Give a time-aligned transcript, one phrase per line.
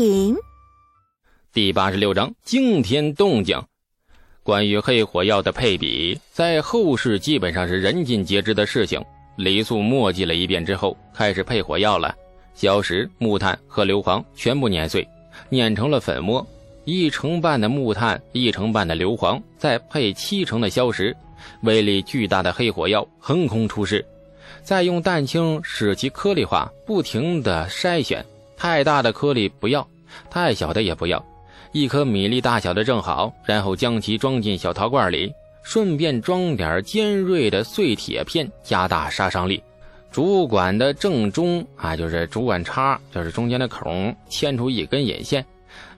[0.00, 0.34] 品。
[1.52, 3.62] 第八十六章惊天动静。
[4.42, 8.98] 关于黑火药的配比，在后世基本上是人尽皆知的事情。
[9.36, 12.16] 李素墨迹了一遍之后，开始配火药了。
[12.54, 15.06] 硝石、木炭和硫磺全部碾碎，
[15.50, 16.46] 碾成了粉末。
[16.86, 21.14] 一成半的木炭，一成半的硫磺，再配七成的硝石，
[21.62, 24.02] 威力巨大的黑火药横空出世。
[24.62, 28.24] 再用蛋清使其颗粒化，不停的筛选，
[28.60, 29.88] 太大的颗粒不要，
[30.28, 31.24] 太小的也不要，
[31.72, 39.62] 一颗米粒大小的正好，然后将其装进小陶罐里，顺便装点尖锐的碎铁片，加大杀伤力。
[40.12, 45.42] 主管的正中啊，就是主管插，就是中间的孔，牵出一根引线，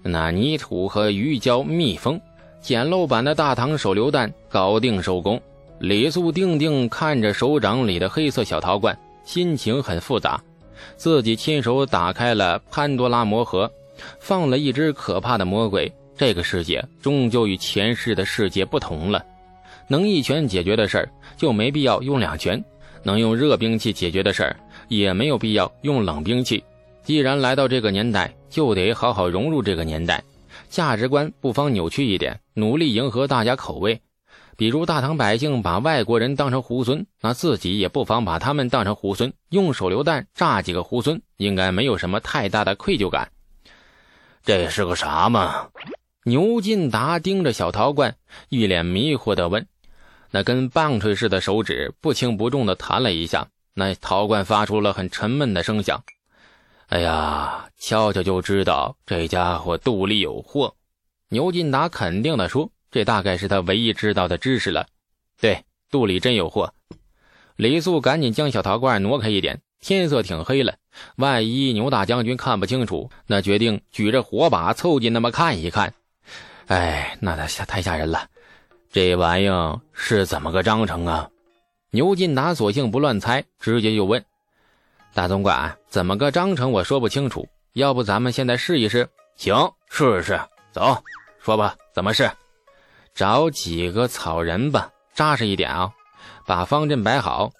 [0.01, 2.21] 那泥土和鱼胶密封，
[2.61, 5.41] 简陋版的大唐手榴弹搞定收工。
[5.81, 10.41] 李素定定看着手掌里的黑色小陶罐，心情很复杂。
[10.97, 13.71] 自己亲手打开了潘多拉魔盒，
[14.21, 15.93] 放了一只可怕的魔鬼。
[16.17, 19.25] 这个世界终究与前世的世界不同了。
[19.89, 22.63] 能一拳解决的事儿，就没必要用两拳；
[23.03, 24.57] 能用热兵器解决的事儿，
[24.89, 26.63] 也没有必要用冷兵器。
[27.03, 30.23] 既然来到这个年代，就得好好融入这个年代，
[30.69, 34.01] 价值观不妨扭曲一点，努力迎合大家口味。
[34.57, 43.31] 比如大唐百姓把外国人当成猢狲，那自己也不妨把他们当成猢狲，用手榴弹炸几个猢狲，应该没有什么太大的愧疚感。
[44.45, 45.69] 这是个啥嘛？
[46.25, 48.15] 牛进达盯着小陶罐，
[48.49, 49.67] 一脸迷惑地问。
[50.31, 56.03] 那根棒槌似的手指不轻不重地弹了一下，那陶罐发出了很沉闷的声响。
[56.89, 60.75] 哎呀，瞧瞧就知道这家伙肚里有货。
[61.29, 62.71] 牛进达肯定地说。
[62.93, 64.87] 这大概是他唯一知道的知识了。
[65.41, 66.73] 对，肚里真有货。
[67.57, 70.77] 李素赶紧将小陶罐挪开一点，天色挺黑了，
[71.17, 75.93] 万一牛大将军看不清楚，那决定举着火把凑近那么看一看。
[76.67, 78.29] 哎，那他吓太吓人了。
[78.91, 79.49] 这玩意
[79.93, 81.31] 是怎么个章程啊？
[81.91, 84.23] 牛进达索性不乱猜，直接就问
[85.15, 86.73] ：“大总管，怎么个章程？
[86.73, 89.09] 我说不清楚，要不咱们现在试一试？
[89.37, 89.55] 行，
[89.89, 90.39] 试试。
[90.73, 91.03] 走，
[91.39, 92.31] 说吧，怎么试？”
[93.15, 95.91] 找几个草人吧，扎实一点啊！
[96.47, 97.51] 把方阵摆好，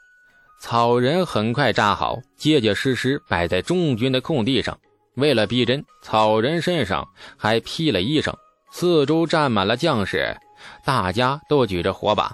[0.61, 4.79] 草人很快扎好，结结实实摆在中军的空地上。
[5.15, 8.35] 为了逼真，草人身上还披了衣裳，
[8.71, 10.35] 四周站满了将士，
[10.85, 12.33] 大家都举着火把，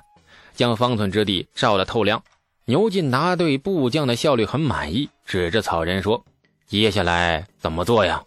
[0.54, 2.22] 将方寸之地照得透亮。
[2.66, 6.24] 牛进达对部将的效率很满意，指着草人说
[6.68, 8.22] ：“接下来怎么做呀？”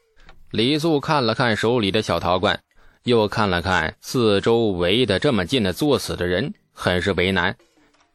[0.51, 2.59] 李素看了看手里的小陶罐。
[3.03, 7.55] 又看了看四周围的这么近的作死的人，很是为难。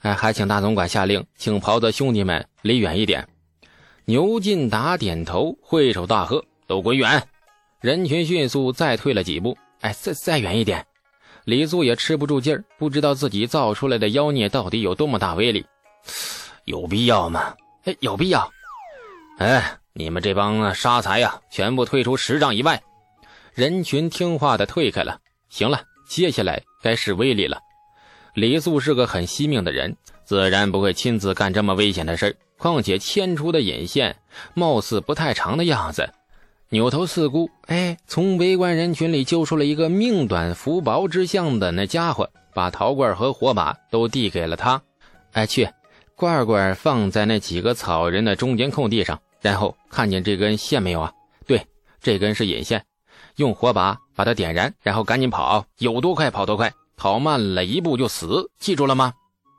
[0.00, 3.26] 哎，还请大总管下令，请袍泽兄弟们离远一点。
[4.04, 7.20] 牛进达点头，挥手大喝：“都滚远！”
[7.82, 9.58] 人群迅速再退了几步。
[9.80, 10.86] 哎，再再远一点。
[11.44, 15.66] 李素也吃不住劲儿，不知道自己造出来的妖孽到底有多么大威力。
[16.64, 17.54] 有必要吗？
[17.84, 18.48] 哎，有必要。
[19.38, 22.80] 哎，你们这帮杀财呀，全部退出十丈以外。
[23.56, 25.18] 人群听话的退开了。
[25.48, 27.58] 行了，接下来该试威力了。
[28.34, 29.96] 李素是个很惜命的人，
[30.26, 34.14] 自然不会亲自干这么危险的事况且牵出的引线
[34.52, 36.06] 貌似不太长的样子。
[36.68, 44.82] 扭头四顾，哎，从围观人群里揪出了一个命短福薄之相的那家伙，把陶罐和火把都递给了他。
[45.32, 45.66] 哎，去，
[46.14, 51.10] 罐罐放在那几个草人的中间空地上，然后看见这根线没有啊？
[51.46, 51.66] 对，
[52.02, 52.84] 这根是引线。
[53.36, 59.12] 用火把把它点燃，然后赶紧跑，有多快跑多快，跑慢了一步就死，记住了吗？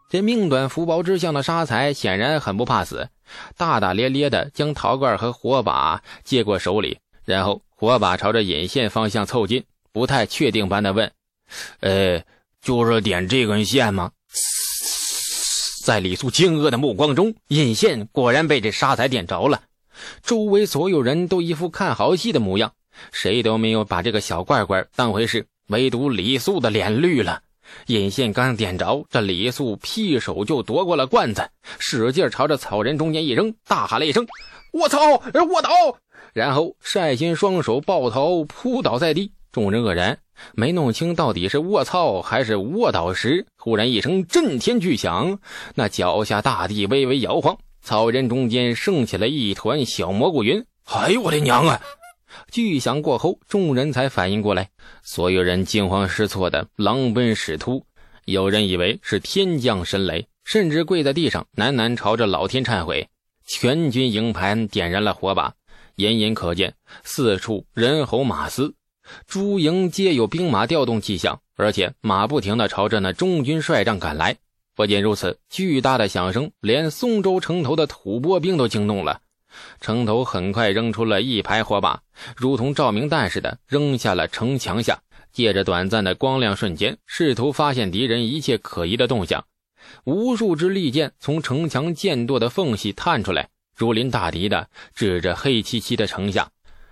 [0.10, 3.10] 这命短福薄之相的沙财显然很不怕死，
[3.58, 11.12] 大大咧咧的将陶罐和火把接过手里，然后火把朝着引线方向凑近，不太确定般的问
[11.82, 12.24] ：“呃，
[12.62, 14.12] 就是点这根线吗？”
[15.84, 19.62] 在李素惊愕的目光中，引线果然被这沙财点着了，
[20.24, 22.74] 周围所有人都一副看好戏的模样。
[23.12, 27.42] 谁都没有把这个小罐罐当回事，唯独李素的脸绿了。
[27.88, 31.50] 引线刚点着，这李素劈手就夺过了罐子，
[31.80, 34.26] 使劲朝着草人中间一扔，大喊了一声
[34.72, 35.00] ：“卧槽！
[35.50, 35.70] 卧倒！”
[36.34, 39.32] 然后率先双手抱头扑倒在地。
[39.52, 40.18] 众人愕然，
[40.54, 45.40] 没弄清到底是卧槽还是卧倒时，忽然一声震天巨响，
[45.76, 50.64] 那脚下大地微微摇晃，草人中间升起了一团小蘑菇云。
[50.86, 51.82] 哎呦我的娘啊！
[52.52, 54.70] 巨响过后，众人才反应过来，
[55.04, 57.86] 所有人惊慌失措的狼奔使突。
[58.26, 63.08] 有人以为是天降神雷，甚至跪在地上喃喃朝着老天忏悔。
[63.46, 65.54] 全军营盘点燃了火把，
[65.96, 66.74] 隐隐可见
[67.04, 68.76] 四处人吼马嘶，
[69.26, 74.36] 诸营皆有兵马调动迹象，而且马不停地朝着那中军帅帐赶来。
[74.76, 79.22] 不仅如此，巨大的响声连松州城头的吐蕃兵都惊动了。
[79.82, 82.02] 城头很快扔出了一排火把，
[82.36, 85.00] 如同照明弹似的扔下了城墙下。
[85.34, 89.46] 借着短暂的光亮瞬间，试图发现敌人一切可疑的动向。
[90.04, 96.50] 无数支利箭从城墙箭垛的缝隙探出来，如临大敌的指着黑漆漆的城下。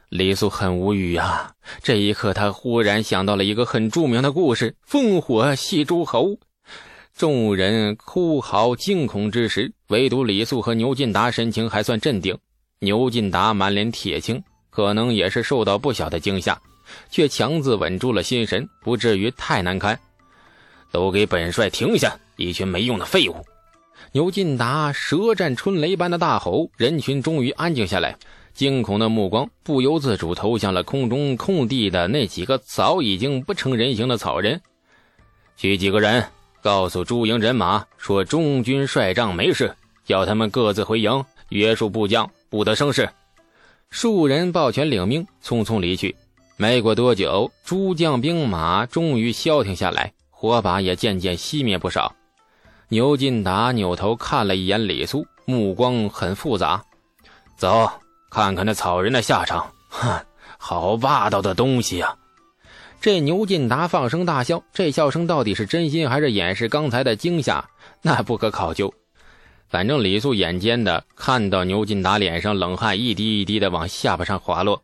[0.10, 1.52] 李素很无语啊！
[1.82, 6.38] 这一刻，他忽然想到了一个很著名的故事——烽火戏诸侯。
[7.18, 12.38] 众人哭嚎惊恐之时，唯独李素和牛进达神情还算镇定。
[12.80, 16.60] 牛进达满脸铁青，可能也是受到不小的惊吓，
[17.10, 19.98] 却强自稳住了心神，不至于太难堪。
[20.92, 22.18] 都给本帅停下！
[22.38, 23.36] 一群没用的废物！
[24.12, 28.16] 牛进达舌战春雷般的大吼，人群终于安静下来，
[28.54, 34.62] 惊恐的目光不由自主投向了空中空地的那几个早已经不成人形的草人。
[35.57, 36.25] 去几个人，
[36.62, 39.74] 告诉朱营人马说中军帅帐没事，
[40.06, 42.30] 叫他们各自回营，约束部将。
[42.56, 43.10] 不得生事！
[43.90, 46.16] 数人抱拳领命，匆匆离去。
[46.56, 52.16] 没过多久，诸将兵马终于消停下来，火把也渐渐熄灭不少。
[52.88, 56.81] 牛进达扭头看了一眼李苏，目光很复杂。
[57.57, 57.92] 走，
[58.31, 59.69] 看看那草人的下场。
[59.90, 60.18] 哼，
[60.57, 62.16] 好霸道的东西呀！
[63.02, 67.69] 这牛进达放声大笑，这笑声到底是真心还是掩饰刚才的惊吓？
[68.02, 68.94] 那不可考究。
[69.75, 74.81] 反正李素眼尖的看到牛进达脸上冷汗一滴一滴的往下巴上滑落，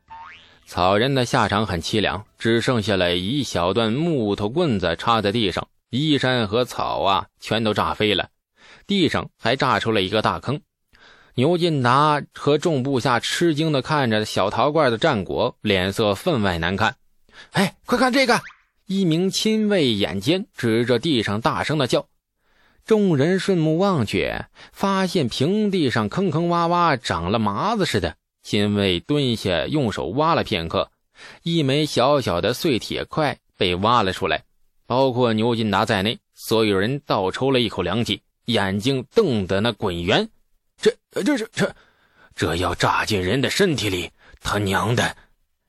[0.65, 8.27] 草人的下场很凄凉，只剩下了一小段木头棍子插在地上，衣衫和草啊全都炸飞了，
[8.85, 10.59] 地上还炸出了一个大坑。
[11.35, 16.97] 牛进达和众部下吃惊的看着小陶罐的战果，脸色分外难看。
[17.53, 18.41] 哎，快看这个！
[18.87, 22.05] 一名亲卫眼尖，指着地上大声的叫。
[22.85, 24.33] 众人顺目望去，
[24.71, 28.15] 发现平地上坑坑洼洼，长了麻子似的。
[28.43, 30.91] 亲卫蹲下，用手挖了片刻，
[31.43, 34.43] 一枚小小的碎铁块被挖了出来。
[34.87, 40.27] 包括牛金达在内，所有人倒抽了一口凉气，眼睛瞪得那滚圆。
[40.81, 40.91] 这、
[41.23, 41.73] 这是、这、
[42.35, 44.09] 这要炸进人的身体里！
[44.41, 45.15] 他娘的！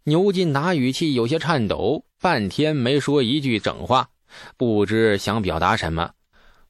[0.05, 4.09] 牛金达语气有些颤抖，半天没说一句整话，
[4.57, 6.11] 不知想表达什么。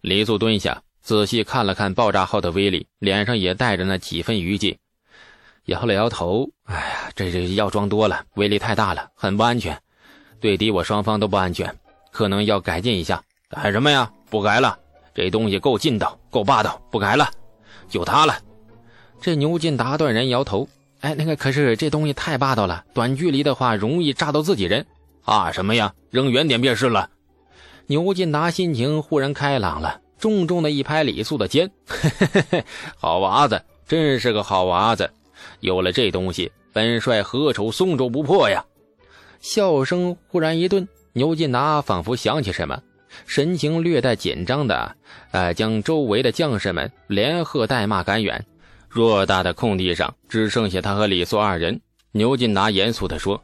[0.03, 4.77] 李素蹲下，仔细看了看爆炸后的威力，脸上也带着那几分余悸，
[5.67, 9.79] 摇了摇头：“哎呀，这这药装多了，威力太大了，很不安全，
[10.41, 11.73] 对敌我双方都不安全，
[12.11, 13.23] 可能要改进一下。
[13.49, 14.11] 改什么呀？
[14.29, 14.77] 不改了，
[15.15, 17.31] 这东西够劲道，够霸道，不改了，
[17.89, 18.37] 就它了。”
[19.23, 24.85] 这牛进达断人摇头：“哎，那个可是这东西太霸道了，短距离的话容易炸到自己人。
[25.25, 25.95] 怕什么呀？
[26.11, 27.09] 扔远点便是了。”
[27.87, 32.65] 牛进达心情忽然开朗了，重重的一拍李素的肩：“嘿嘿嘿嘿，
[32.97, 35.11] 好娃子，真是个好娃子！
[35.61, 38.65] 有了这东西，本帅何愁松州不破呀？”
[39.41, 42.81] 笑声忽然一顿，牛进达仿佛想起什么，
[43.27, 44.97] 神情略带紧张的，
[45.33, 48.45] 呃，将周围的将士们连喝带骂赶远。
[48.91, 51.81] 偌大的空地上，只剩下他和李素二人。
[52.13, 53.43] 牛进达严肃地说：“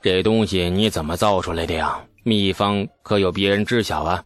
[0.00, 4.24] 这东西你怎么造出来的呀？”秘方可有别人知晓啊？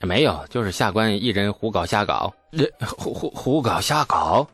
[0.00, 2.34] 没有，就是下官一人胡搞瞎搞。
[2.52, 4.48] 这胡胡胡搞瞎搞，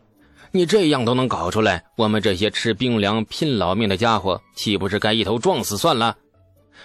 [0.52, 6.16] 你这样都能搞出来，我们这些吃冰凉拼老命的家伙，岂不是该一头撞死算了？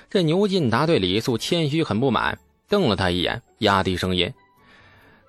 [0.09, 4.31] 这牛进达对李素谦虚很不满，瞪了他一眼，压低声音：“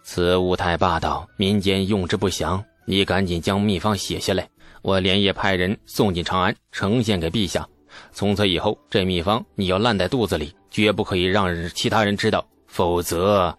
[0.02, 2.64] 此物太霸道，民间用之不详。
[2.87, 4.49] 你赶紧将秘方写下来，
[4.83, 7.68] 我连夜派人送进长安，呈现给陛下。
[8.12, 13.56] 从此以后，这秘方你要烂在肚子里。”绝不可以让其他人知道，否则，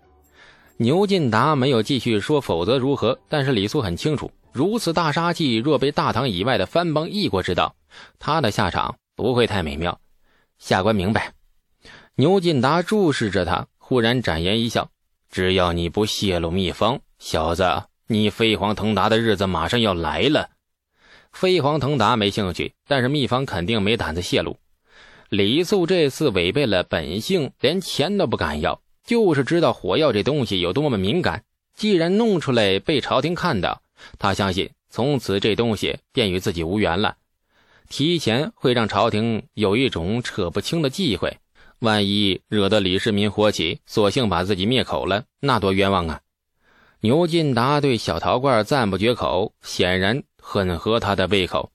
[0.78, 3.18] 牛进达没有继续说否则如何。
[3.28, 7.74] 但是李素很清楚，如此大杀器若被大唐以外的藩邦异国知道，
[8.20, 10.00] 他的下场不会太美妙。
[10.60, 11.34] 下官明白。
[12.14, 14.88] 牛进达注视着他，忽然展颜一笑
[15.32, 17.64] ：“只要你不泄露秘方，小子，
[18.06, 20.50] 你飞黄腾达的日子马上要来了。”
[21.40, 24.58] 飞黄腾达没兴趣，但是秘方肯定没胆子泄露。
[25.30, 31.44] 李素这次违背了本性，连钱都不敢要，就是知道火药这东西有多么敏感。
[31.76, 33.84] 既然弄出来被朝廷看到，
[34.18, 37.18] 他相信从此这东西便与自己无缘了。
[37.88, 41.38] 提前会让朝廷有一种扯不清的忌讳，
[41.78, 46.22] 万一惹得李世民火起，索性把自己灭口了，那多冤枉啊！
[47.02, 51.70] 牛进达对小陶罐赞不绝口，显然很合他的胃口。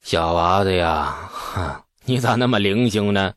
[0.00, 3.34] 小娃子呀，哼， 你咋那么灵性呢？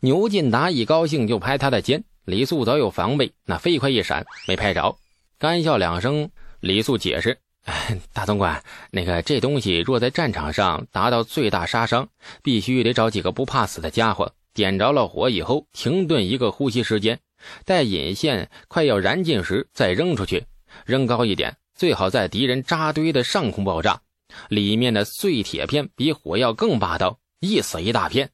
[0.00, 4.98] 牛进达一高兴就拍他的肩，李素早有防备，那飞快一闪没拍着，
[5.38, 6.30] 干笑两声。
[6.60, 7.38] 李素解释
[8.12, 12.06] ：“大总管，那个这东西若在战场上达到最大杀伤，
[12.42, 17.18] 必须得找几个不怕死的家伙，点着了火以后停顿一个呼吸时间，
[17.64, 20.44] 待引线快要燃尽时再扔出去，
[20.84, 24.00] 扔高一点，最好在敌人扎堆的上空爆炸，
[24.48, 28.30] 里面的碎铁片比火药更霸道，一死一大片。”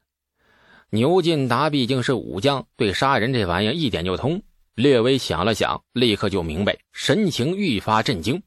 [0.93, 4.43] 牛进达毕竟是武将，对杀人这玩意一点就通。
[4.75, 8.43] 略微想了想，立刻就明白，神情愈发震惊。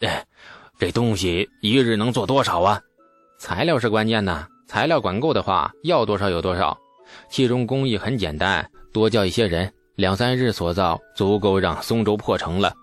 [0.00, 0.22] 哎，
[0.78, 2.78] 这东西一日能做多少啊？
[3.38, 6.78] 材料是关键呐，材料管够的话，要多少有多少。
[7.30, 12.74] 其中工艺很简单，多叫一些人，两三日所造，足够让松州破城了。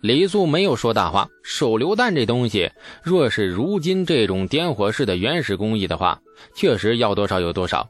[0.00, 2.70] 李素没有说大话，手榴弹这东西，
[3.02, 6.20] 若是如今这种点火式的原始工艺的话，
[6.54, 7.88] 确实要多少有多少。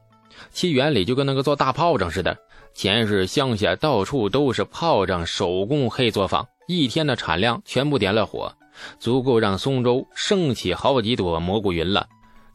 [0.50, 2.36] 其原理就跟那个做大炮仗似的。
[2.72, 8.50] 前世乡下到处都是炮仗手工黑作坊，一天的产量全部点了火，
[8.98, 12.06] 足够让松州升起好几朵蘑菇云了。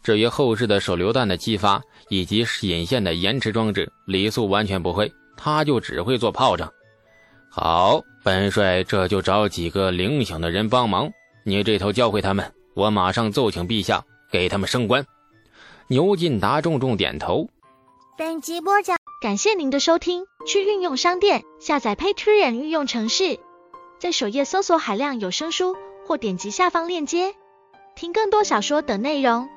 [0.01, 6.71] 至于后世的手榴弹的激发以及引线的延迟装置，李素完全不会，他就只会做炮仗。
[7.51, 11.11] 好，本帅这就找几个灵醒的人帮忙，
[11.43, 15.05] 你这头教会他们，我马上奏请陛下给他们升官。
[15.89, 17.49] 牛进达重重点头。
[18.17, 20.23] 本集播讲，感谢您的收听。
[20.47, 23.39] 去运用商店下载 Patreon 运用城市，
[23.99, 25.75] 在首页搜索海量有声书，
[26.05, 27.35] 或点击下方链接
[27.95, 29.49] 听更多小说等内容。